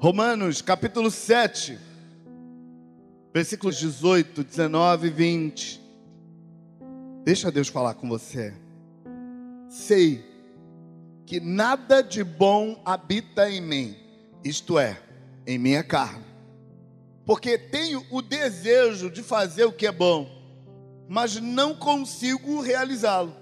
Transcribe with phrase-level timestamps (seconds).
[0.00, 1.76] Romanos capítulo 7,
[3.34, 5.82] versículos 18, 19 e 20.
[7.24, 8.54] Deixa Deus falar com você.
[9.68, 10.24] Sei
[11.26, 13.96] que nada de bom habita em mim,
[14.44, 15.02] isto é,
[15.44, 16.24] em minha carne.
[17.26, 20.30] Porque tenho o desejo de fazer o que é bom,
[21.08, 23.34] mas não consigo realizá-lo.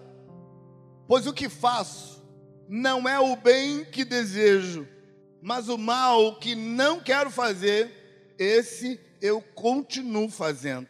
[1.06, 2.24] Pois o que faço
[2.66, 4.88] não é o bem que desejo,
[5.46, 10.88] mas o mal que não quero fazer, esse eu continuo fazendo.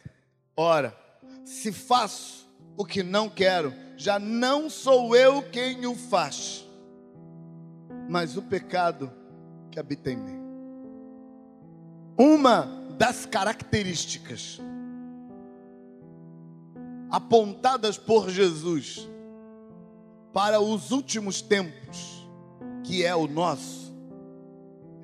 [0.55, 0.97] Ora,
[1.45, 6.65] se faço o que não quero, já não sou eu quem o faz,
[8.09, 9.13] mas o pecado
[9.69, 10.39] que habita em mim.
[12.17, 12.65] Uma
[12.97, 14.59] das características
[17.11, 19.07] apontadas por Jesus
[20.33, 22.27] para os últimos tempos,
[22.83, 23.86] que é o nosso,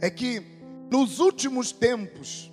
[0.03, 0.43] é que
[0.91, 2.51] nos últimos tempos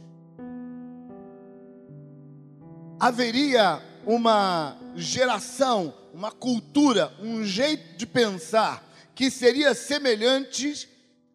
[3.01, 10.89] haveria uma geração, uma cultura, um jeito de pensar que seria semelhante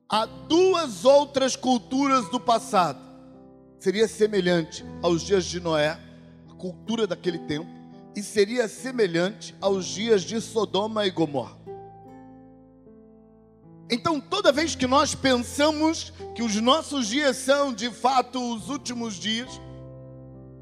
[0.08, 3.02] a duas outras culturas do passado.
[3.78, 6.00] Seria semelhante aos dias de Noé,
[6.50, 7.68] a cultura daquele tempo,
[8.16, 11.58] e seria semelhante aos dias de Sodoma e Gomorra.
[13.90, 19.16] Então, toda vez que nós pensamos que os nossos dias são de fato os últimos
[19.16, 19.62] dias,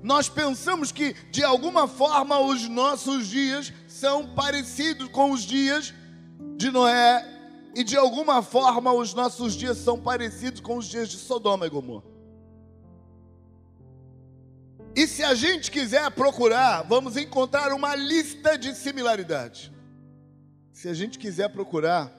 [0.01, 5.93] nós pensamos que de alguma forma os nossos dias são parecidos com os dias
[6.57, 7.25] de Noé
[7.73, 11.69] e de alguma forma os nossos dias são parecidos com os dias de Sodoma e
[11.69, 12.03] Gomorra.
[14.95, 19.71] E se a gente quiser procurar, vamos encontrar uma lista de similaridades.
[20.71, 22.11] Se a gente quiser procurar,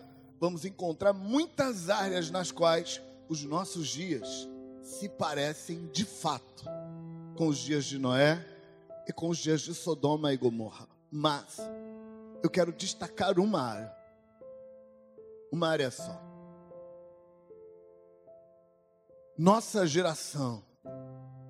[0.45, 3.01] vamos encontrar muitas áreas nas quais
[3.31, 4.47] os nossos dias
[4.83, 6.67] se parecem de fato
[7.35, 8.45] com os dias de Noé
[9.09, 10.87] e com os dias de Sodoma e Gomorra.
[11.11, 11.59] Mas
[12.43, 13.97] eu quero destacar uma área.
[15.51, 16.21] Uma área só.
[19.39, 20.63] Nossa geração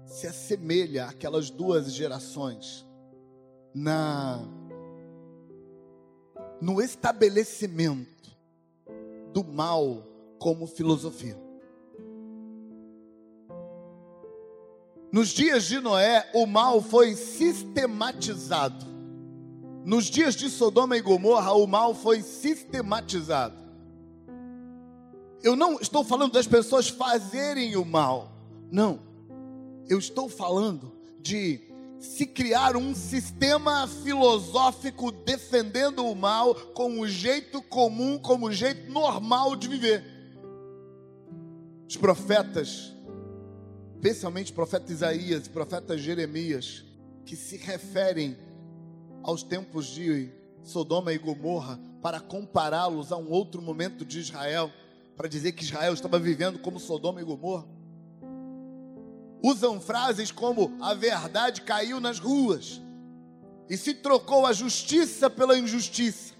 [0.06, 2.86] se assemelha àquelas duas gerações
[3.74, 4.38] na
[6.60, 8.13] no estabelecimento
[9.34, 10.06] do mal
[10.38, 11.36] como filosofia.
[15.10, 18.86] Nos dias de Noé, o mal foi sistematizado.
[19.84, 23.56] Nos dias de Sodoma e Gomorra, o mal foi sistematizado.
[25.42, 28.32] Eu não estou falando das pessoas fazerem o mal.
[28.70, 29.00] Não.
[29.88, 31.60] Eu estou falando de
[32.04, 38.92] se criar um sistema filosófico defendendo o mal como o jeito comum, como o jeito
[38.92, 40.04] normal de viver.
[41.88, 42.92] Os profetas,
[43.94, 46.84] especialmente o profeta Isaías e profeta Jeremias,
[47.24, 48.36] que se referem
[49.22, 50.30] aos tempos de
[50.62, 54.70] Sodoma e Gomorra para compará-los a um outro momento de Israel,
[55.16, 57.73] para dizer que Israel estava vivendo como Sodoma e Gomorra
[59.44, 62.80] usam frases como a verdade caiu nas ruas
[63.68, 66.32] e se trocou a justiça pela injustiça.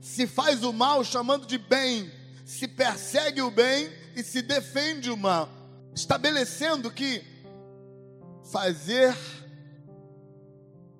[0.00, 2.08] Se faz o mal chamando de bem,
[2.44, 5.48] se persegue o bem e se defende o mal,
[5.96, 7.24] estabelecendo que
[8.52, 9.16] fazer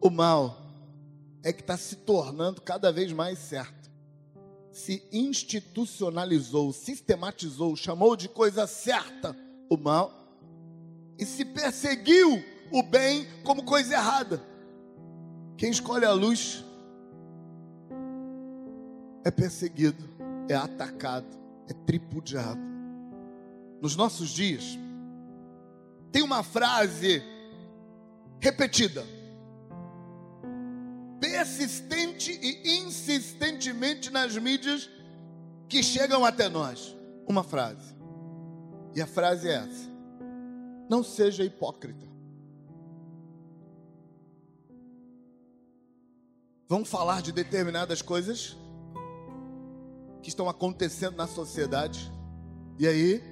[0.01, 0.61] o mal
[1.45, 3.89] é que está se tornando cada vez mais certo.
[4.73, 9.37] Se institucionalizou, sistematizou, chamou de coisa certa
[9.71, 10.24] o mal
[11.19, 14.43] e se perseguiu o bem como coisa errada.
[15.57, 16.65] Quem escolhe a luz
[19.25, 20.05] é perseguido,
[20.49, 21.27] é atacado,
[21.69, 22.61] é tripudiado.
[23.81, 24.79] Nos nossos dias,
[26.11, 27.23] tem uma frase
[28.41, 29.05] repetida,
[31.21, 34.91] persistente e insistentemente nas mídias
[35.69, 36.95] que chegam até nós.
[37.27, 37.95] Uma frase.
[38.95, 39.94] E a frase é essa:
[40.89, 42.07] não seja hipócrita.
[46.69, 48.57] Vamos falar de determinadas coisas
[50.23, 52.11] que estão acontecendo na sociedade.
[52.79, 53.23] E aí,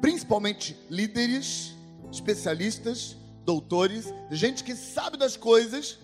[0.00, 1.74] principalmente líderes,
[2.12, 5.98] especialistas, doutores, gente que sabe das coisas,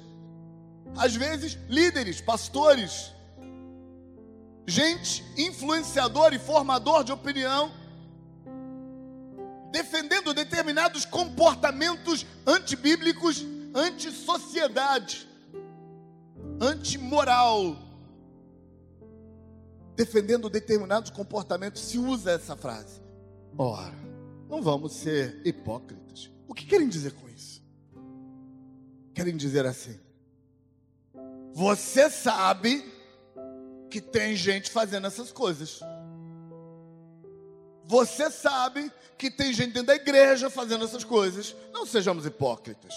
[0.97, 3.13] às vezes líderes, pastores,
[4.67, 7.71] gente influenciador e formador de opinião,
[10.05, 15.27] defendendo determinados comportamentos antibíblicos, anti-sociedade,
[16.61, 17.79] anti-moral.
[19.97, 23.01] Defendendo determinados comportamentos, se usa essa frase.
[23.57, 23.95] Ora,
[24.49, 26.31] não vamos ser hipócritas.
[26.49, 27.63] O que querem dizer com isso?
[29.15, 29.99] Querem dizer assim:
[31.53, 32.85] você sabe
[33.89, 35.81] que tem gente fazendo essas coisas.
[37.87, 41.55] Você sabe que tem gente dentro da igreja fazendo essas coisas.
[41.73, 42.95] Não sejamos hipócritas.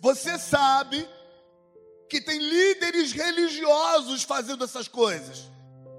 [0.00, 1.08] Você sabe
[2.08, 5.50] que tem líderes religiosos fazendo essas coisas.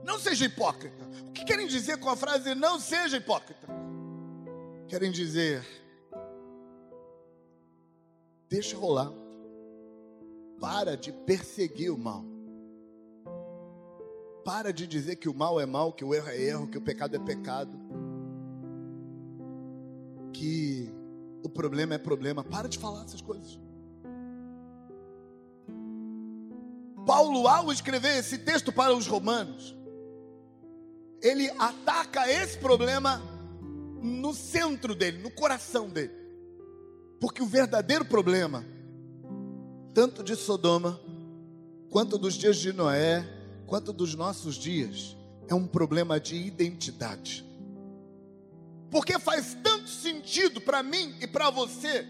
[0.03, 1.03] Não seja hipócrita.
[1.27, 3.68] O que querem dizer com a frase não seja hipócrita?
[4.88, 5.65] Querem dizer,
[8.48, 9.12] deixa rolar.
[10.59, 12.34] Para de perseguir o mal.
[14.45, 16.81] Para de dizer que o mal é mal, que o erro é erro, que o
[16.81, 17.75] pecado é pecado.
[20.31, 20.94] Que
[21.44, 22.44] o problema é problema.
[22.44, 23.59] Para de falar essas coisas.
[27.07, 29.75] Paulo, ao escrever esse texto para os romanos,
[31.24, 33.19] ele ataca esse problema
[34.00, 36.13] no centro dele, no coração dele.
[37.19, 38.63] Porque o verdadeiro problema,
[39.91, 41.00] tanto de Sodoma,
[41.89, 43.34] quanto dos dias de Noé,
[43.65, 45.15] quanto dos nossos dias,
[45.47, 47.45] é um problema de identidade.
[48.89, 52.07] Porque faz tanto sentido para mim e para você,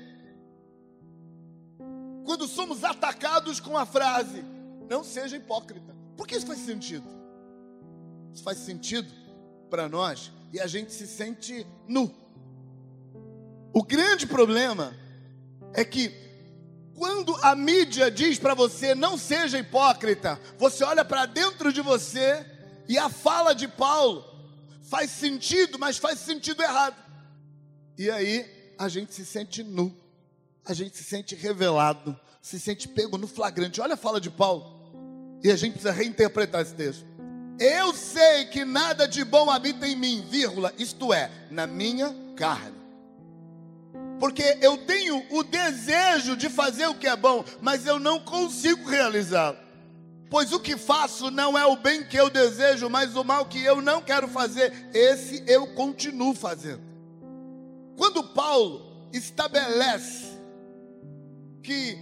[2.25, 4.43] quando somos atacados com a frase:
[4.89, 5.95] não seja hipócrita.
[6.15, 7.07] Por que isso faz sentido?
[8.33, 9.11] Isso faz sentido
[9.69, 12.13] para nós e a gente se sente nu.
[13.73, 14.93] O grande problema
[15.73, 16.24] é que
[16.95, 22.45] quando a mídia diz para você não seja hipócrita, você olha para dentro de você
[22.87, 24.23] e a fala de Paulo
[24.83, 26.95] faz sentido, mas faz sentido errado.
[27.97, 29.95] E aí a gente se sente nu,
[30.65, 33.81] a gente se sente revelado, se sente pego no flagrante.
[33.81, 34.73] Olha a fala de Paulo.
[35.43, 37.05] E a gente precisa reinterpretar esse texto.
[37.59, 42.84] Eu sei que nada de bom habita em mim, vírgula, isto é, na minha carne.
[44.19, 48.89] Porque eu tenho o desejo de fazer o que é bom, mas eu não consigo
[48.89, 49.57] realizá-lo.
[50.29, 53.63] Pois o que faço não é o bem que eu desejo, mas o mal que
[53.63, 56.81] eu não quero fazer, esse eu continuo fazendo.
[57.95, 60.25] Quando Paulo estabelece
[61.61, 61.97] que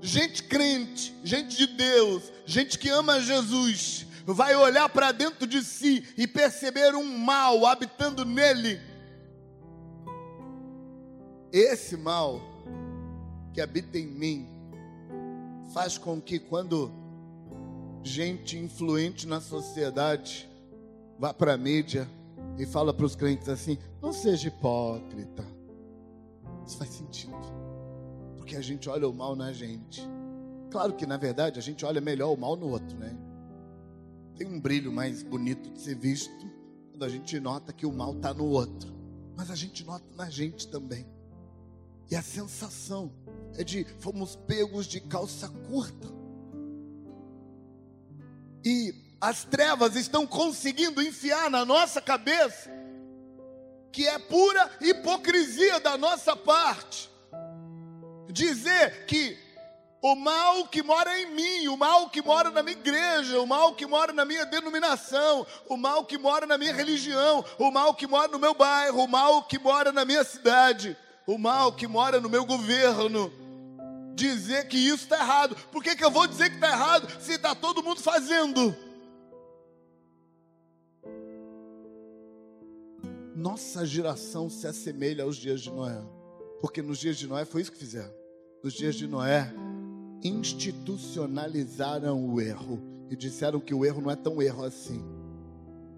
[0.00, 6.04] gente crente, gente de Deus, gente que ama Jesus, vai olhar para dentro de si
[6.16, 8.80] e perceber um mal habitando nele,
[11.52, 12.40] esse mal
[13.52, 14.48] que habita em mim
[15.74, 16.90] faz com que quando
[18.02, 20.48] gente influente na sociedade
[21.18, 22.08] vá para a mídia
[22.58, 25.44] e fala para os crentes assim: não seja hipócrita.
[26.66, 27.36] Isso faz sentido.
[28.36, 30.02] Porque a gente olha o mal na gente.
[30.70, 33.14] Claro que na verdade a gente olha melhor o mal no outro, né?
[34.36, 36.50] Tem um brilho mais bonito de ser visto
[36.90, 38.92] quando a gente nota que o mal está no outro.
[39.36, 41.06] Mas a gente nota na gente também.
[42.10, 43.12] E a sensação
[43.56, 46.08] é de fomos pegos de calça curta.
[48.64, 52.70] E as trevas estão conseguindo enfiar na nossa cabeça
[53.92, 57.10] que é pura hipocrisia da nossa parte.
[58.28, 59.38] Dizer que
[60.00, 63.74] o mal que mora em mim, o mal que mora na minha igreja, o mal
[63.74, 68.06] que mora na minha denominação, o mal que mora na minha religião, o mal que
[68.06, 72.20] mora no meu bairro, o mal que mora na minha cidade, o mal que mora
[72.20, 73.32] no meu governo,
[74.14, 75.56] dizer que isso está errado.
[75.70, 78.74] Por que, que eu vou dizer que está errado se está todo mundo fazendo?
[83.34, 86.00] Nossa geração se assemelha aos dias de Noé,
[86.60, 88.12] porque nos dias de Noé foi isso que fizeram.
[88.62, 89.52] Nos dias de Noé,
[90.22, 95.02] institucionalizaram o erro e disseram que o erro não é tão erro assim.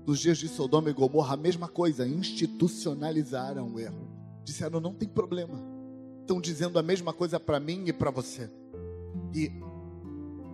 [0.06, 4.13] Nos dias de Sodoma e Gomorra, a mesma coisa, institucionalizaram o erro
[4.44, 5.58] disseram: não tem problema.
[6.20, 8.50] Estão dizendo a mesma coisa para mim e para você.
[9.34, 9.50] E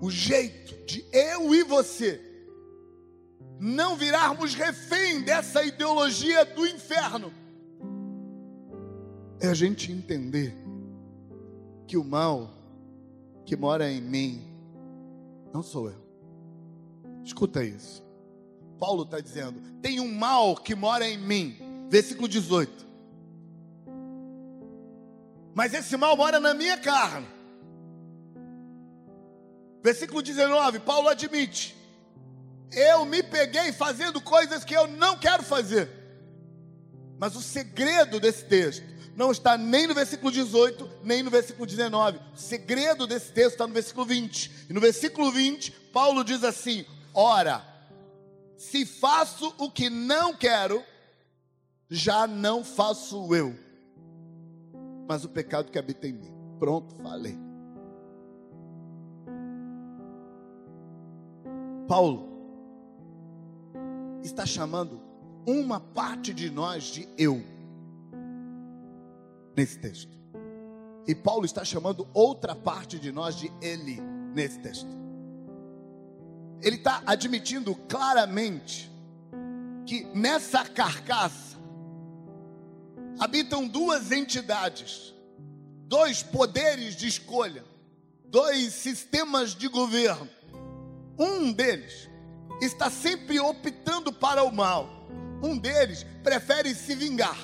[0.00, 2.20] o jeito de eu e você
[3.58, 7.30] não virarmos refém dessa ideologia do inferno
[9.38, 10.54] é a gente entender
[11.86, 12.50] que o mal
[13.44, 14.42] que mora em mim
[15.52, 16.00] não sou eu.
[17.22, 18.02] Escuta isso.
[18.78, 21.56] Paulo está dizendo: tem um mal que mora em mim.
[21.90, 22.89] Versículo 18
[25.54, 27.28] mas esse mal mora na minha carne.
[29.82, 31.76] Versículo 19, Paulo admite:
[32.72, 35.90] Eu me peguei fazendo coisas que eu não quero fazer.
[37.18, 42.18] Mas o segredo desse texto não está nem no versículo 18, nem no versículo 19.
[42.34, 44.66] O segredo desse texto está no versículo 20.
[44.70, 47.64] E no versículo 20, Paulo diz assim: Ora,
[48.56, 50.84] se faço o que não quero,
[51.90, 53.58] já não faço eu,
[55.10, 56.32] mas o pecado que habita em mim.
[56.60, 57.36] Pronto, falei.
[61.88, 62.28] Paulo
[64.22, 65.00] está chamando
[65.44, 67.42] uma parte de nós de eu
[69.56, 70.16] nesse texto.
[71.08, 74.00] E Paulo está chamando outra parte de nós de ele
[74.32, 74.96] nesse texto.
[76.62, 78.88] Ele está admitindo claramente
[79.84, 81.58] que nessa carcaça
[83.20, 85.14] habitam duas entidades,
[85.86, 87.62] dois poderes de escolha,
[88.24, 90.28] dois sistemas de governo.
[91.18, 92.08] Um deles
[92.62, 94.88] está sempre optando para o mal,
[95.42, 97.38] um deles prefere se vingar,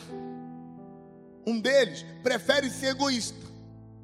[1.46, 3.46] um deles prefere ser egoísta,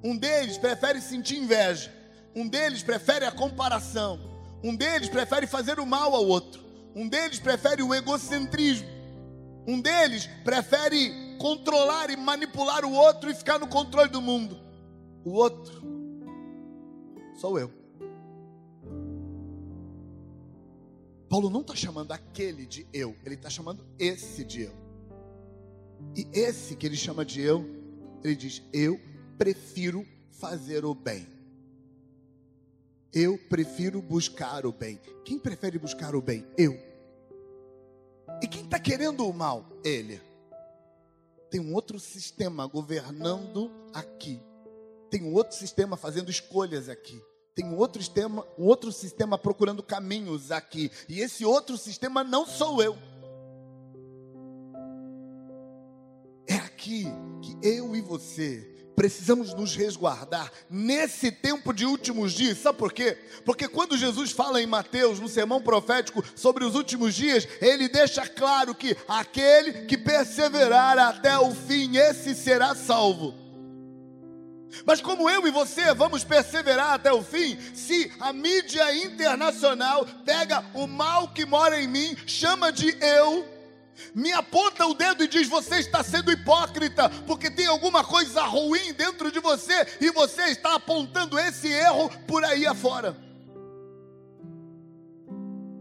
[0.05, 1.91] um deles prefere sentir inveja,
[2.37, 4.21] um deles prefere a comparação,
[4.63, 6.63] um deles prefere fazer o mal ao outro.
[6.95, 8.87] Um deles prefere o egocentrismo.
[9.67, 14.57] Um deles prefere controlar e manipular o outro e ficar no controle do mundo.
[15.25, 15.83] O outro
[17.35, 17.69] sou eu.
[21.29, 24.73] Paulo não está chamando aquele de eu, ele está chamando esse de eu.
[26.15, 27.69] E esse que ele chama de eu,
[28.23, 29.01] ele diz: Eu
[29.37, 31.27] prefiro fazer o bem.
[33.13, 35.01] Eu prefiro buscar o bem.
[35.25, 36.47] Quem prefere buscar o bem?
[36.57, 36.79] Eu.
[38.41, 39.69] E quem está querendo o mal?
[39.85, 40.21] Ele.
[41.53, 44.43] Tem um outro sistema governando aqui.
[45.11, 47.23] Tem um outro sistema fazendo escolhas aqui.
[47.55, 50.91] Tem um outro sistema, um outro sistema procurando caminhos aqui.
[51.07, 52.97] E esse outro sistema não sou eu.
[56.47, 57.05] É aqui
[57.43, 62.59] que eu e você precisamos nos resguardar nesse tempo de últimos dias.
[62.59, 63.19] Sabe por quê?
[63.45, 68.27] Porque quando Jesus fala em Mateus, no sermão profético sobre os últimos dias, ele deixa
[68.27, 73.43] claro que aquele que perseverar até o fim, esse será salvo.
[74.87, 80.65] Mas como eu e você vamos perseverar até o fim, se a mídia internacional pega
[80.75, 83.47] o mal que mora em mim, chama de eu,
[84.15, 88.93] me aponta o dedo e diz: Você está sendo hipócrita, porque tem alguma coisa ruim
[88.93, 93.17] dentro de você e você está apontando esse erro por aí afora.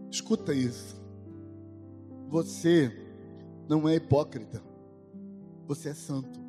[0.10, 1.00] Escuta isso.
[2.27, 2.91] Você
[3.68, 4.62] não é hipócrita,
[5.68, 6.39] você é santo.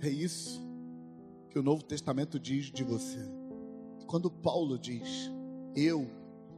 [0.00, 0.64] É isso
[1.50, 3.18] que o Novo Testamento diz de você.
[4.06, 5.30] Quando Paulo diz:
[5.74, 6.08] Eu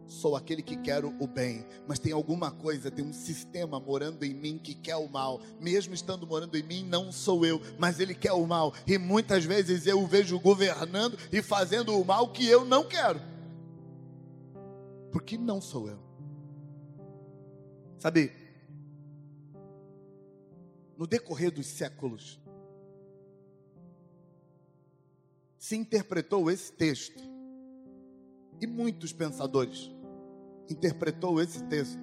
[0.08, 4.34] sou aquele que quero o bem, mas tem alguma coisa, tem um sistema morando em
[4.34, 5.40] mim que quer o mal.
[5.60, 8.72] Mesmo estando morando em mim, não sou eu, mas ele quer o mal.
[8.86, 13.20] E muitas vezes eu o vejo governando e fazendo o mal que eu não quero.
[15.12, 15.98] Porque não sou eu.
[17.98, 18.32] Sabe,
[20.96, 22.40] no decorrer dos séculos,
[25.58, 27.22] se interpretou esse texto
[28.60, 29.90] e muitos pensadores
[30.70, 31.98] interpretou esse texto,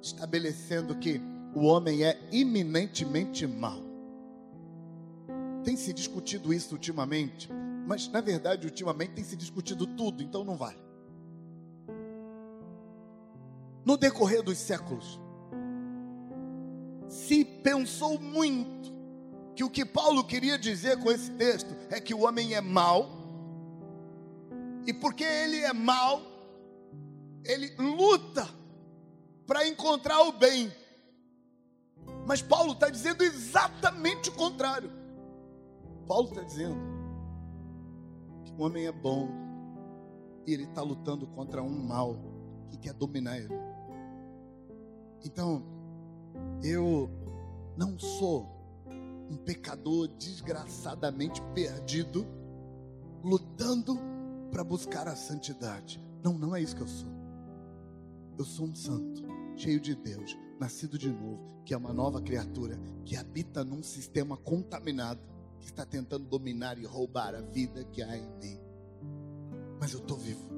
[0.00, 1.20] estabelecendo que
[1.54, 3.80] o homem é iminentemente mau.
[5.64, 7.48] Tem se discutido isso ultimamente,
[7.86, 10.78] mas na verdade, ultimamente tem se discutido tudo, então não vale.
[13.84, 15.20] No decorrer dos séculos,
[17.08, 18.94] se pensou muito
[19.54, 23.10] que o que Paulo queria dizer com esse texto é que o homem é mau,
[24.86, 26.20] e porque ele é mau,
[27.46, 28.48] ele luta
[29.46, 30.72] para encontrar o bem.
[32.26, 34.90] Mas Paulo está dizendo exatamente o contrário.
[36.06, 36.78] Paulo está dizendo
[38.44, 39.28] que o homem é bom
[40.46, 42.16] e ele está lutando contra um mal
[42.70, 43.54] que quer dominar ele.
[45.24, 45.62] Então,
[46.62, 47.10] eu
[47.76, 48.46] não sou
[49.30, 52.26] um pecador desgraçadamente perdido,
[53.22, 53.98] lutando
[54.50, 56.00] para buscar a santidade.
[56.22, 57.15] Não, não é isso que eu sou.
[58.38, 59.24] Eu sou um santo,
[59.56, 64.36] cheio de Deus, nascido de novo, que é uma nova criatura, que habita num sistema
[64.36, 65.20] contaminado,
[65.58, 68.60] que está tentando dominar e roubar a vida que há em mim.
[69.80, 70.50] Mas eu estou vivo.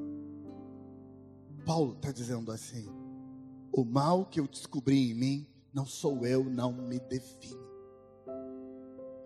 [1.64, 2.88] Paulo está dizendo assim:
[3.72, 7.68] o mal que eu descobri em mim, não sou eu, não me define.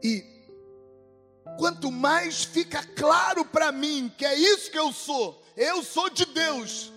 [0.02, 0.25] E
[1.59, 6.26] quanto mais fica claro para mim que é isso que eu sou, eu sou de
[6.26, 6.92] Deus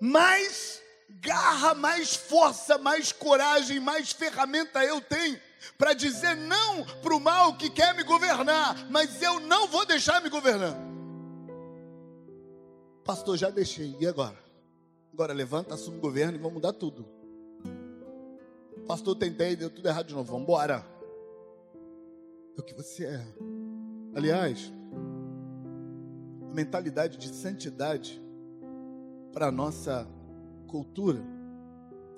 [0.00, 0.80] mais
[1.20, 5.38] garra, mais força, mais coragem, mais ferramenta eu tenho
[5.76, 10.22] para dizer não para o mal que quer me governar, mas eu não vou deixar
[10.22, 10.74] me governar.
[13.04, 14.38] Pastor, já deixei, e agora?
[15.12, 17.06] Agora levanta, assume o governo e vamos mudar tudo.
[18.86, 20.32] Pastor, tentei, deu tudo errado de novo.
[20.32, 20.84] Vamos embora.
[22.56, 23.26] É o que você é.
[24.14, 24.72] Aliás,
[26.50, 28.20] a mentalidade de santidade
[29.32, 30.06] para a nossa
[30.66, 31.22] cultura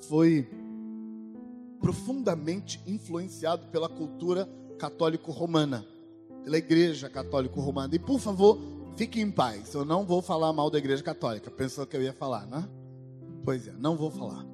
[0.08, 0.48] foi
[1.80, 5.84] profundamente influenciado pela cultura católico-romana,
[6.44, 7.94] pela igreja católico-romana.
[7.94, 8.58] E por favor,
[8.96, 9.74] fique em paz.
[9.74, 11.50] Eu não vou falar mal da igreja católica.
[11.50, 12.68] Pensou que eu ia falar, né?
[13.44, 14.46] Pois é, não vou falar.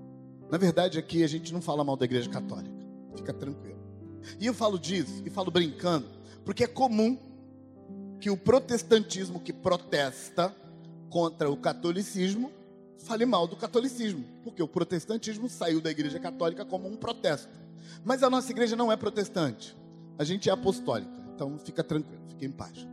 [0.51, 2.77] Na verdade, aqui a gente não fala mal da igreja católica.
[3.15, 3.79] Fica tranquilo.
[4.41, 6.07] E eu falo disso, e falo brincando,
[6.45, 7.17] porque é comum
[8.21, 10.55] que o protestantismo que protesta
[11.09, 12.53] contra o catolicismo
[12.99, 17.49] fale mal do catolicismo, porque o protestantismo saiu da igreja católica como um protesto.
[18.05, 19.77] Mas a nossa igreja não é protestante,
[20.19, 22.87] a gente é apostólica, então fica tranquilo, fique em paz.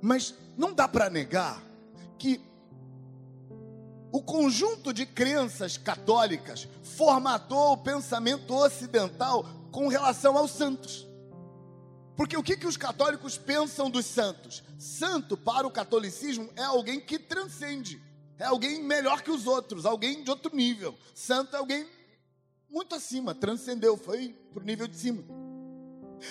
[0.00, 1.62] Mas não dá para negar
[2.18, 2.40] que
[4.10, 11.08] o conjunto de crenças católicas formatou o pensamento ocidental com relação aos santos.
[12.16, 14.62] Porque o que, que os católicos pensam dos santos?
[14.78, 18.00] Santo, para o catolicismo, é alguém que transcende,
[18.38, 20.94] é alguém melhor que os outros, alguém de outro nível.
[21.14, 21.86] Santo é alguém
[22.70, 25.22] muito acima, transcendeu, foi para o nível de cima.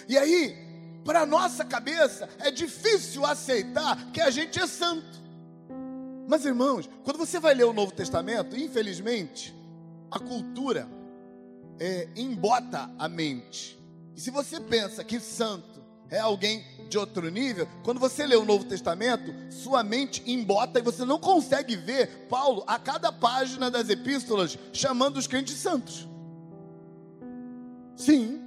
[0.08, 0.56] E aí,
[1.04, 5.22] para nossa cabeça, é difícil aceitar que a gente é santo.
[6.28, 9.54] Mas irmãos, quando você vai ler o Novo Testamento, infelizmente,
[10.10, 10.88] a cultura
[11.80, 13.80] é, embota a mente.
[14.16, 15.71] E se você pensa que santo
[16.12, 20.84] é alguém de outro nível, quando você lê o Novo Testamento, sua mente embota e
[20.84, 26.06] você não consegue ver Paulo a cada página das epístolas chamando os crentes santos.
[27.96, 28.42] Sim.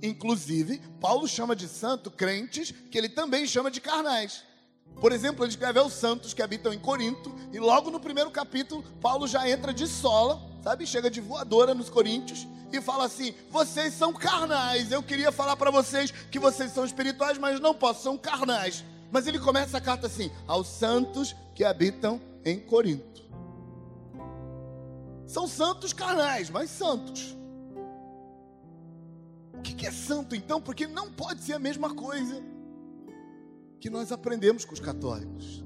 [0.00, 4.44] Inclusive, Paulo chama de santo crentes que ele também chama de carnais.
[5.00, 8.84] Por exemplo, ele escreve aos santos que habitam em Corinto, e logo no primeiro capítulo,
[9.00, 10.86] Paulo já entra de sola, sabe?
[10.86, 14.92] Chega de voadora nos coríntios e fala assim: vocês são carnais.
[14.92, 18.84] Eu queria falar para vocês que vocês são espirituais, mas não posso, são carnais.
[19.10, 23.20] Mas ele começa a carta assim: aos santos que habitam em Corinto.
[25.26, 27.36] São santos carnais, mas santos.
[29.54, 30.60] O que é santo então?
[30.60, 32.42] Porque não pode ser a mesma coisa
[33.78, 35.64] que nós aprendemos com os católicos.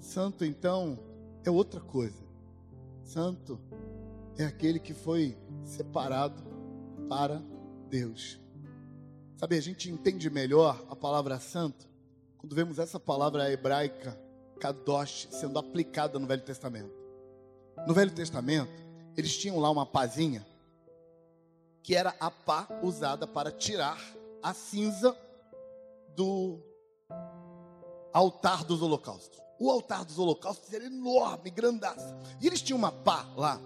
[0.00, 0.98] Santo, então,
[1.44, 2.26] é outra coisa.
[3.04, 3.60] Santo
[4.38, 6.42] é aquele que foi separado
[7.08, 7.42] para
[7.88, 8.40] Deus.
[9.36, 11.86] Sabe, a gente entende melhor a palavra santo
[12.38, 14.18] quando vemos essa palavra hebraica,
[14.60, 16.92] kadosh, sendo aplicada no Velho Testamento.
[17.86, 18.72] No Velho Testamento,
[19.16, 20.46] eles tinham lá uma pazinha,
[21.82, 24.00] que era a pá usada para tirar
[24.40, 25.16] a cinza
[26.14, 26.60] do
[28.12, 29.40] altar dos holocaustos.
[29.58, 32.14] O altar dos holocaustos era enorme, grandaço.
[32.40, 33.60] E eles tinham uma pá lá,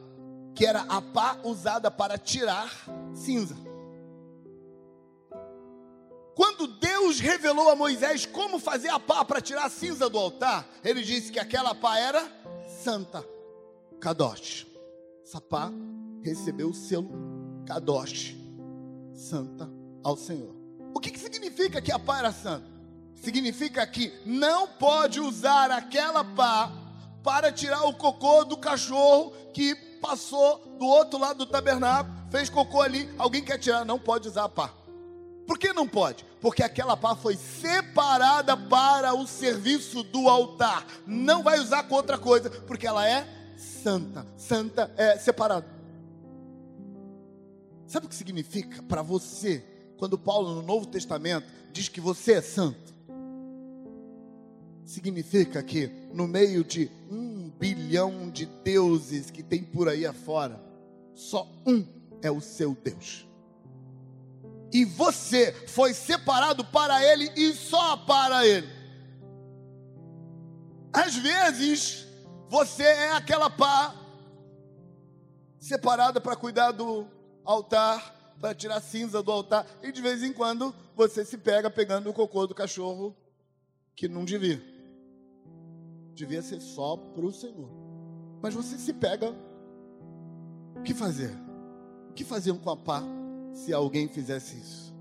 [0.54, 2.70] que era a pá usada para tirar
[3.14, 3.56] cinza.
[6.34, 10.66] Quando Deus revelou a Moisés como fazer a pá para tirar a cinza do altar,
[10.82, 12.26] ele disse que aquela pá era
[12.82, 13.24] santa,
[14.00, 14.66] Kadosh.
[15.24, 15.70] Essa pá
[16.22, 17.10] recebeu o selo
[17.66, 18.34] Kadosh,
[19.14, 19.70] santa
[20.02, 20.54] ao Senhor.
[20.94, 22.72] O que, que significa que a pá era santa?
[23.22, 26.72] significa que não pode usar aquela pá
[27.22, 32.82] para tirar o cocô do cachorro que passou do outro lado do tabernáculo, fez cocô
[32.82, 34.74] ali, alguém quer tirar, não pode usar a pá.
[35.46, 36.26] Por que não pode?
[36.40, 40.84] Porque aquela pá foi separada para o serviço do altar.
[41.06, 44.26] Não vai usar com outra coisa, porque ela é santa.
[44.36, 45.66] Santa é separada.
[47.86, 49.64] Sabe o que significa para você
[49.96, 52.92] quando Paulo no Novo Testamento diz que você é santo?
[54.84, 60.60] Significa que no meio de um bilhão de deuses que tem por aí afora,
[61.14, 61.86] só um
[62.20, 63.28] é o seu Deus.
[64.72, 68.68] E você foi separado para Ele e só para Ele.
[70.92, 72.06] Às vezes,
[72.48, 73.94] você é aquela pá
[75.58, 77.06] separada para cuidar do
[77.44, 82.10] altar, para tirar cinza do altar, e de vez em quando você se pega pegando
[82.10, 83.16] o cocô do cachorro
[83.94, 84.71] que não devia
[86.14, 87.68] devia ser só para o Senhor.
[88.40, 89.34] Mas você se pega,
[90.76, 91.32] o que fazer?
[92.10, 93.02] O que faziam com a pá
[93.52, 94.94] se alguém fizesse isso?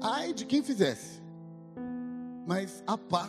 [0.00, 1.22] Ai de quem fizesse.
[2.46, 3.28] Mas a pá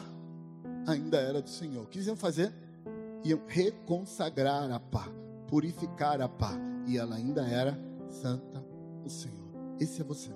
[0.87, 1.83] ainda era do Senhor.
[1.83, 2.51] O que iam fazer?
[3.23, 5.07] Iam reconsagrar a pá,
[5.47, 6.53] purificar a pá.
[6.87, 8.63] E ela ainda era santa
[9.03, 9.47] do Senhor.
[9.79, 10.31] Esse é você.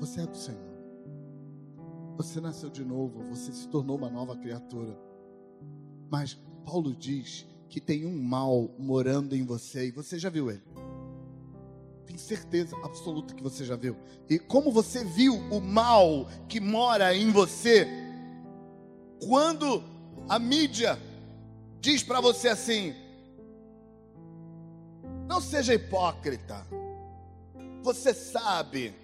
[0.00, 0.75] Você é do Senhor.
[2.16, 4.98] Você nasceu de novo, você se tornou uma nova criatura.
[6.10, 10.62] Mas Paulo diz que tem um mal morando em você e você já viu ele.
[12.06, 13.96] Tenho certeza absoluta que você já viu.
[14.30, 17.86] E como você viu o mal que mora em você,
[19.26, 19.82] quando
[20.28, 20.98] a mídia
[21.80, 22.94] diz para você assim:
[25.26, 26.66] não seja hipócrita.
[27.82, 28.94] Você sabe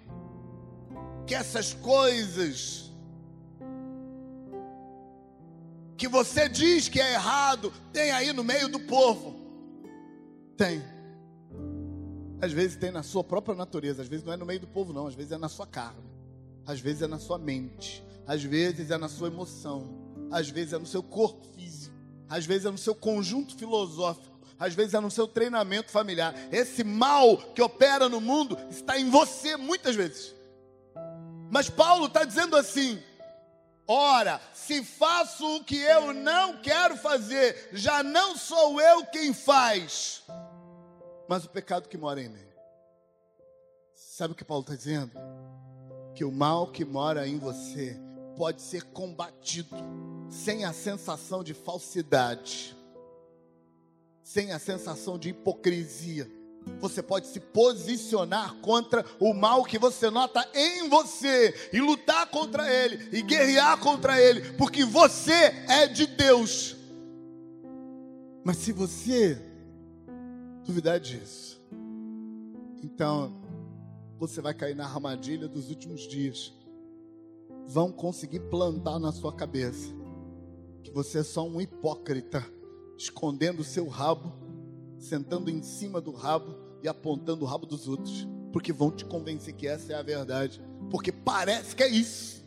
[1.25, 2.92] que essas coisas
[5.97, 9.35] que você diz que é errado, tem aí no meio do povo.
[10.57, 10.83] Tem.
[12.41, 14.91] Às vezes tem na sua própria natureza, às vezes não é no meio do povo,
[14.91, 16.03] não, às vezes é na sua carne,
[16.65, 19.87] às vezes é na sua mente, às vezes é na sua emoção,
[20.29, 21.95] às vezes é no seu corpo físico,
[22.27, 26.35] às vezes é no seu conjunto filosófico, às vezes é no seu treinamento familiar.
[26.51, 30.35] Esse mal que opera no mundo está em você muitas vezes.
[31.49, 33.01] Mas Paulo está dizendo assim:
[33.87, 40.23] Ora, se faço o que eu não quero fazer, já não sou eu quem faz,
[41.27, 42.47] mas o pecado que mora em mim.
[43.93, 45.11] Sabe o que Paulo está dizendo?
[46.15, 47.99] Que o mal que mora em você
[48.37, 49.75] pode ser combatido
[50.29, 52.75] sem a sensação de falsidade,
[54.23, 56.29] sem a sensação de hipocrisia
[56.79, 62.71] você pode se posicionar contra o mal que você nota em você e lutar contra
[62.71, 65.31] ele e guerrear contra ele, porque você
[65.69, 66.75] é de Deus.
[68.43, 69.41] Mas se você
[70.65, 71.61] duvidar disso,
[72.83, 73.41] então
[74.19, 76.53] você vai cair na armadilha dos últimos dias.
[77.65, 79.87] Vão conseguir plantar na sua cabeça
[80.83, 82.45] que você é só um hipócrita,
[82.97, 84.42] escondendo o seu rabo
[85.03, 89.53] sentando em cima do rabo e apontando o rabo dos outros, porque vão te convencer
[89.53, 92.43] que essa é a verdade, porque parece que é isso,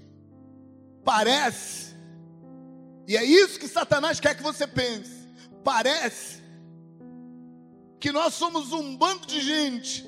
[1.05, 1.95] parece,
[3.07, 5.29] e é isso que Satanás quer que você pense,
[5.63, 6.43] parece
[8.01, 10.07] que nós somos um bando de gente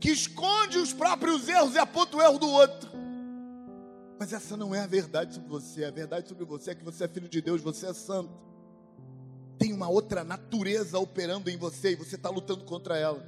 [0.00, 2.90] que esconde os próprios erros e aponta o erro do outro.
[4.18, 5.84] Mas essa não é a verdade sobre você.
[5.84, 8.30] A verdade sobre você é que você é filho de Deus, você é santo
[9.60, 13.22] tem uma outra natureza operando em você e você está lutando contra ela.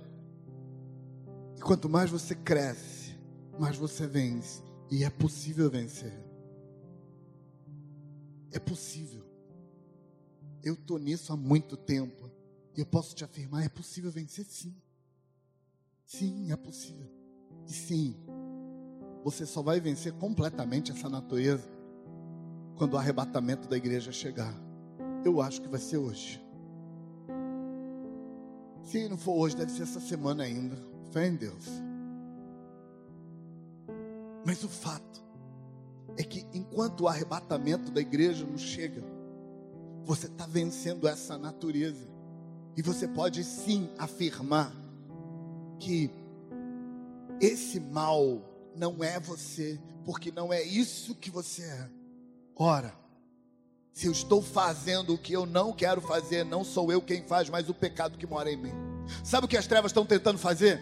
[1.58, 3.14] E quanto mais você cresce,
[3.60, 4.62] mais você vence.
[4.90, 6.18] E é possível vencer.
[8.50, 9.22] É possível.
[10.64, 12.30] Eu estou nisso há muito tempo.
[12.74, 14.74] E eu posso te afirmar: é possível vencer sim.
[16.06, 17.10] Sim, é possível.
[17.68, 18.16] E sim,
[19.22, 21.68] você só vai vencer completamente essa natureza
[22.76, 24.71] quando o arrebatamento da igreja chegar.
[25.24, 26.42] Eu acho que vai ser hoje.
[28.84, 30.76] Se não for hoje, deve ser essa semana ainda.
[31.10, 31.66] Fé em Deus.
[34.44, 35.22] Mas o fato
[36.16, 39.02] é que enquanto o arrebatamento da igreja não chega,
[40.04, 42.06] você está vencendo essa natureza.
[42.76, 44.74] E você pode sim afirmar
[45.78, 46.10] que
[47.40, 48.42] esse mal
[48.76, 51.90] não é você, porque não é isso que você é.
[52.56, 52.94] Ora,
[53.92, 57.50] se eu estou fazendo o que eu não quero fazer, não sou eu quem faz,
[57.50, 58.72] mas o pecado que mora em mim.
[59.22, 60.80] Sabe o que as trevas estão tentando fazer?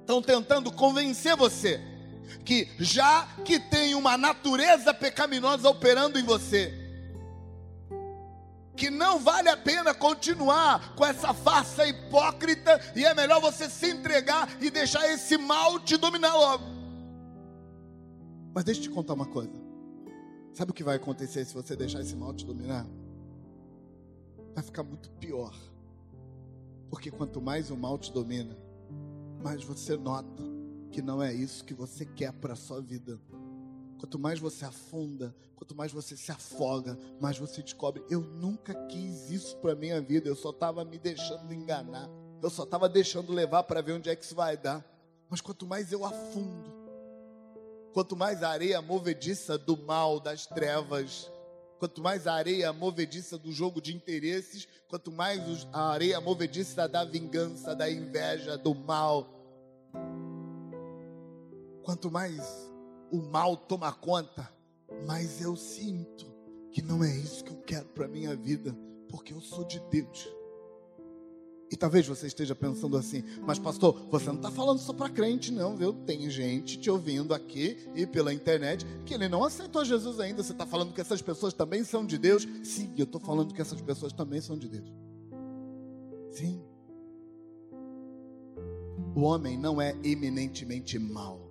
[0.00, 1.80] Estão tentando convencer você
[2.44, 6.72] que já que tem uma natureza pecaminosa operando em você,
[8.76, 13.90] que não vale a pena continuar com essa farsa hipócrita e é melhor você se
[13.90, 16.64] entregar e deixar esse mal te dominar logo.
[18.54, 19.59] Mas deixa eu te contar uma coisa.
[20.52, 22.86] Sabe o que vai acontecer se você deixar esse mal te dominar?
[24.54, 25.54] Vai ficar muito pior.
[26.88, 28.56] Porque quanto mais o mal te domina,
[29.42, 30.42] mais você nota
[30.90, 33.20] que não é isso que você quer para a sua vida.
[33.98, 39.30] Quanto mais você afunda, quanto mais você se afoga, mais você descobre: eu nunca quis
[39.30, 42.10] isso para minha vida, eu só estava me deixando enganar,
[42.42, 44.84] eu só estava deixando levar para ver onde é que isso vai dar.
[45.28, 46.79] Mas quanto mais eu afundo,
[47.92, 51.30] Quanto mais areia movediça do mal, das trevas,
[51.78, 57.04] quanto mais a areia movediça do jogo de interesses, quanto mais a areia movediça da
[57.04, 59.26] vingança, da inveja, do mal,
[61.82, 62.70] quanto mais
[63.10, 64.48] o mal toma conta,
[65.06, 66.26] mais eu sinto
[66.70, 68.76] que não é isso que eu quero para minha vida,
[69.08, 70.39] porque eu sou de Deus.
[71.70, 75.52] E talvez você esteja pensando assim, mas pastor, você não está falando só para crente,
[75.52, 75.92] não, viu?
[75.92, 80.42] Tem gente te ouvindo aqui e pela internet que ele não aceitou Jesus ainda.
[80.42, 82.46] Você está falando que essas pessoas também são de Deus?
[82.64, 84.92] Sim, eu estou falando que essas pessoas também são de Deus.
[86.32, 86.60] Sim.
[89.14, 91.50] O homem não é eminentemente mau.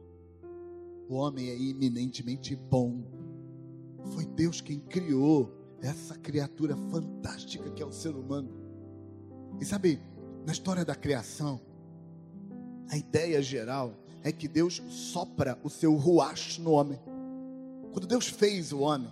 [1.07, 3.03] O homem é eminentemente bom.
[4.13, 8.49] Foi Deus quem criou essa criatura fantástica que é o ser humano.
[9.59, 9.99] E sabe,
[10.49, 11.61] na história da criação,
[12.89, 16.99] a ideia geral é que Deus sopra o seu ruach no homem.
[17.93, 19.11] Quando Deus fez o homem,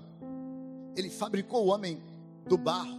[0.96, 2.02] Ele fabricou o homem
[2.48, 2.98] do barro.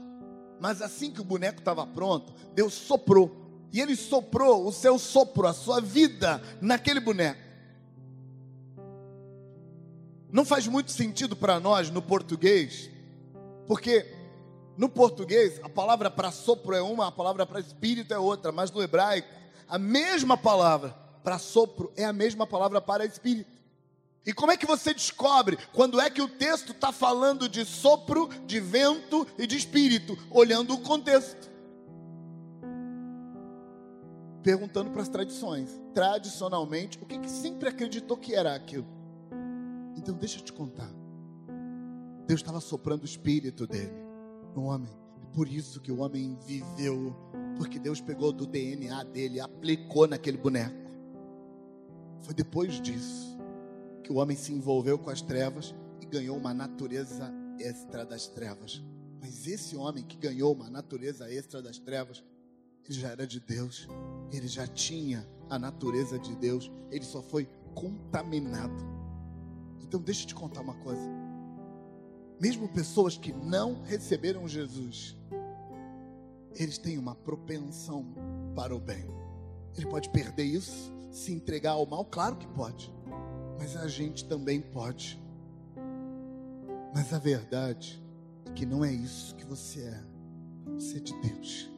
[0.61, 3.37] Mas assim que o boneco estava pronto, Deus soprou.
[3.73, 7.43] E Ele soprou o seu sopro, a sua vida naquele boneco.
[10.31, 12.89] Não faz muito sentido para nós no português,
[13.67, 14.07] porque
[14.79, 18.71] no português a palavra para sopro é uma, a palavra para espírito é outra, mas
[18.71, 19.29] no hebraico
[19.69, 20.91] a mesma palavra
[21.25, 23.59] para sopro é a mesma palavra para espírito.
[24.25, 28.29] E como é que você descobre quando é que o texto está falando de sopro,
[28.47, 30.17] de vento e de espírito?
[30.31, 31.51] Olhando o contexto.
[34.43, 35.71] Perguntando para as tradições.
[35.93, 38.87] Tradicionalmente, o que, que sempre acreditou que era aquilo?
[39.97, 40.91] Então, deixa eu te contar.
[42.27, 44.08] Deus estava soprando o espírito dele
[44.55, 44.91] no homem.
[45.33, 47.15] Por isso que o homem viveu.
[47.57, 50.77] Porque Deus pegou do DNA dele aplicou naquele boneco.
[52.21, 53.39] Foi depois disso
[54.03, 58.83] que o homem se envolveu com as trevas e ganhou uma natureza extra das trevas.
[59.21, 62.23] Mas esse homem que ganhou uma natureza extra das trevas,
[62.85, 63.89] ele já era de Deus,
[64.33, 68.85] ele já tinha a natureza de Deus, ele só foi contaminado.
[69.83, 71.28] Então, deixa eu te contar uma coisa.
[72.41, 75.17] Mesmo pessoas que não receberam Jesus,
[76.55, 78.07] eles têm uma propensão
[78.55, 79.07] para o bem.
[79.77, 82.05] Ele pode perder isso se entregar ao mal?
[82.05, 82.93] Claro que pode.
[83.59, 85.21] Mas a gente também pode.
[86.95, 88.03] Mas a verdade
[88.47, 90.05] é que não é isso que você é.
[90.75, 91.71] Você é de Deus.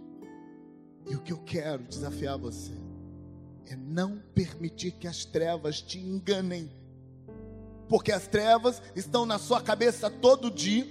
[1.10, 2.72] E o que eu quero desafiar você
[3.66, 6.70] é não permitir que as trevas te enganem.
[7.90, 10.86] Porque as trevas estão na sua cabeça todo dia,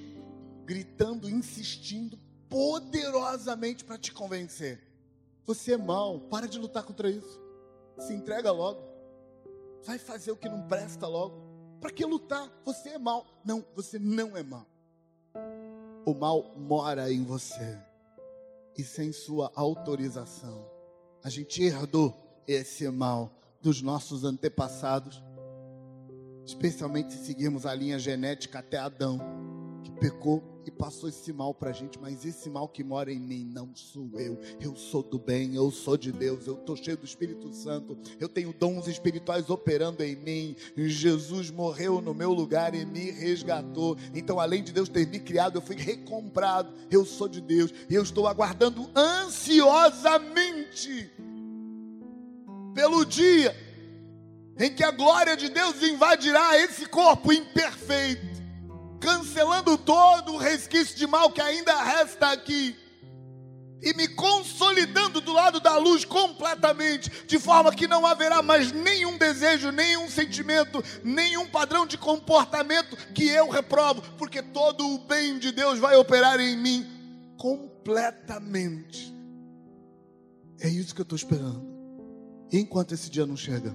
[0.65, 4.83] gritando, insistindo poderosamente para te convencer.
[5.45, 7.41] Você é mau, para de lutar contra isso.
[7.97, 8.81] Se entrega logo.
[9.85, 11.41] Vai fazer o que não presta logo.
[11.79, 12.51] Para que lutar?
[12.65, 13.25] Você é mal.
[13.45, 14.67] Não, você não é mal.
[16.05, 17.79] O mal mora em você.
[18.77, 20.69] E sem sua autorização,
[21.23, 22.13] a gente herdou
[22.45, 23.31] esse mal
[23.61, 25.23] dos nossos antepassados,
[26.49, 29.19] especialmente se seguirmos a linha genética até Adão,
[29.83, 33.19] que pecou e passou esse mal para a gente, mas esse mal que mora em
[33.19, 34.39] mim não sou eu.
[34.59, 38.27] Eu sou do bem, eu sou de Deus, eu estou cheio do Espírito Santo, eu
[38.27, 40.55] tenho dons espirituais operando em mim.
[40.75, 43.95] Jesus morreu no meu lugar e me resgatou.
[44.13, 46.73] Então, além de Deus ter me criado, eu fui recomprado.
[46.89, 51.11] Eu sou de Deus e eu estou aguardando ansiosamente
[52.73, 53.68] pelo dia
[54.59, 58.29] em que a glória de Deus invadirá esse corpo imperfeito
[58.99, 62.75] cancelando todo o resquício de mal que ainda resta aqui
[63.81, 69.17] e me consolidando do lado da luz completamente, de forma que não haverá mais nenhum
[69.17, 75.53] desejo, nenhum sentimento, nenhum padrão de comportamento que eu reprovo, porque todo o bem de
[75.53, 76.85] Deus vai operar em mim
[77.37, 79.15] completamente.
[80.59, 81.65] É isso que eu estou esperando.
[82.51, 83.73] Enquanto esse dia não chega,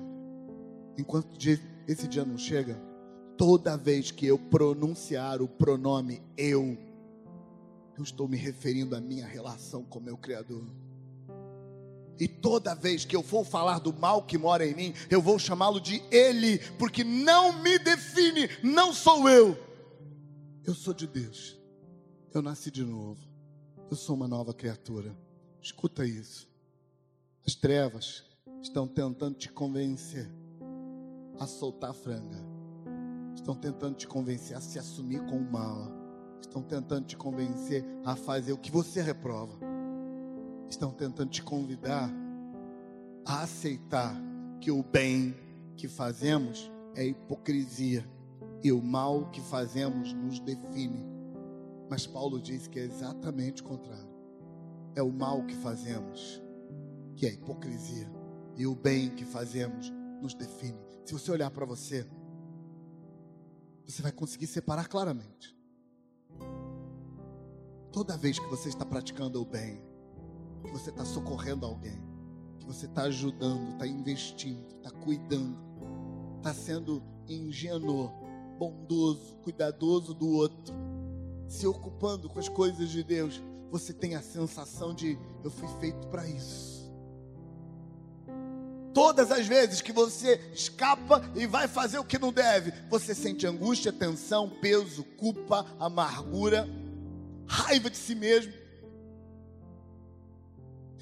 [0.98, 1.38] enquanto
[1.86, 2.80] esse dia não chega,
[3.36, 6.78] Toda vez que eu pronunciar o pronome eu,
[7.96, 10.64] eu estou me referindo à minha relação com meu Criador.
[12.18, 15.36] E toda vez que eu for falar do mal que mora em mim, eu vou
[15.36, 19.58] chamá-lo de Ele, porque não me define, não sou eu.
[20.64, 21.58] Eu sou de Deus.
[22.32, 23.20] Eu nasci de novo.
[23.90, 25.14] Eu sou uma nova criatura.
[25.60, 26.48] Escuta isso.
[27.44, 28.24] As trevas
[28.62, 30.30] estão tentando te convencer
[31.38, 32.44] a soltar a franga.
[33.34, 35.90] Estão tentando te convencer a se assumir com o mal.
[36.40, 39.58] Estão tentando te convencer a fazer o que você reprova.
[40.68, 42.10] Estão tentando te convidar
[43.24, 44.14] a aceitar
[44.60, 45.34] que o bem
[45.76, 48.08] que fazemos é hipocrisia
[48.62, 51.04] e o mal que fazemos nos define.
[51.90, 54.14] Mas Paulo diz que é exatamente o contrário.
[54.94, 56.42] É o mal que fazemos
[57.16, 58.10] que é hipocrisia
[58.56, 60.93] e o bem que fazemos nos define.
[61.04, 62.06] Se você olhar para você,
[63.84, 65.54] você vai conseguir separar claramente.
[67.92, 69.84] Toda vez que você está praticando o bem,
[70.64, 72.02] que você está socorrendo alguém,
[72.58, 75.58] que você está ajudando, está investindo, está cuidando,
[76.38, 78.10] está sendo ingênuo,
[78.58, 80.74] bondoso, cuidadoso do outro,
[81.46, 86.08] se ocupando com as coisas de Deus, você tem a sensação de eu fui feito
[86.08, 86.73] para isso.
[88.94, 93.44] Todas as vezes que você escapa e vai fazer o que não deve, você sente
[93.44, 96.68] angústia, tensão, peso, culpa, amargura.
[97.46, 98.52] raiva de si mesmo.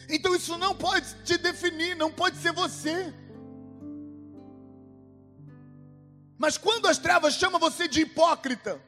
[0.08, 3.14] Então isso não pode te definir, não pode ser você.
[6.36, 8.80] Mas quando as trevas chamam você de hipócrita,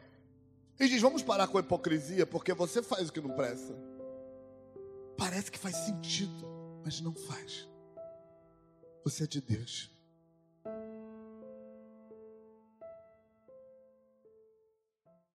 [0.78, 3.74] e diz: Vamos parar com a hipocrisia, porque você faz o que não presta.
[5.16, 6.44] Parece que faz sentido,
[6.84, 7.68] mas não faz.
[9.04, 9.93] Você é de Deus.